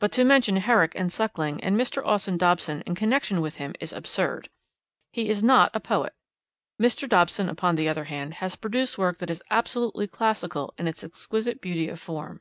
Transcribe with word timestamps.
But 0.00 0.12
to 0.12 0.24
mention 0.24 0.56
Herrick 0.56 0.94
and 0.94 1.12
Suckling 1.12 1.62
and 1.62 1.76
Mr. 1.78 2.02
Austin 2.02 2.38
Dobson 2.38 2.82
in 2.86 2.94
connection 2.94 3.42
with 3.42 3.56
him 3.56 3.74
is 3.80 3.92
absurd. 3.92 4.48
He 5.12 5.28
is 5.28 5.42
not 5.42 5.70
a 5.76 5.78
poet. 5.78 6.14
Mr. 6.80 7.06
Dobson, 7.06 7.50
upon 7.50 7.74
the 7.74 7.86
other 7.86 8.04
hand, 8.04 8.32
has 8.40 8.56
produced 8.56 8.96
work 8.96 9.18
that 9.18 9.28
is 9.28 9.42
absolutely 9.50 10.06
classical 10.06 10.72
in 10.78 10.88
its 10.88 11.04
exquisite 11.04 11.60
beauty 11.60 11.86
of 11.90 12.00
form. 12.00 12.40